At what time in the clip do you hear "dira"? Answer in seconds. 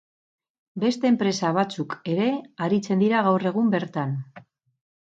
3.07-3.23